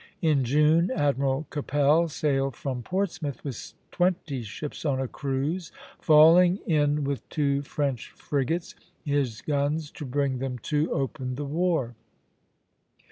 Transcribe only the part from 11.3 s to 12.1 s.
the war.